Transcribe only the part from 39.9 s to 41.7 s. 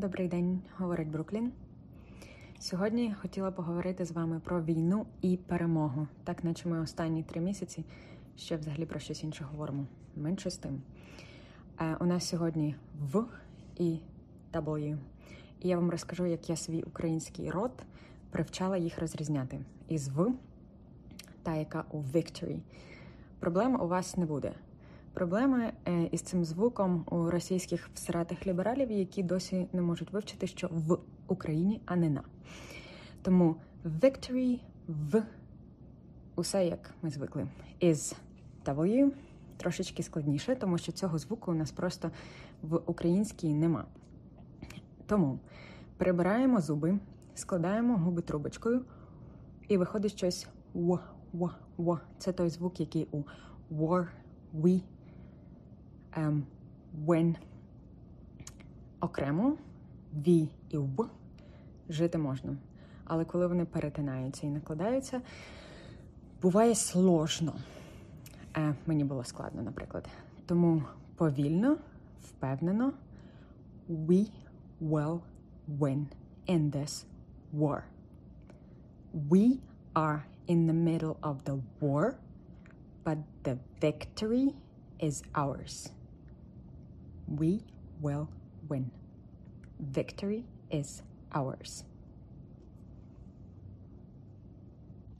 складніше, тому що цього звуку у